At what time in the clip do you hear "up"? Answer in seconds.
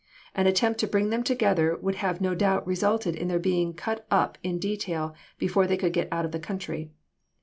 4.09-4.39